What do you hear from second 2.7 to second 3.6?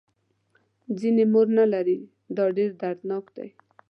دردناک دی.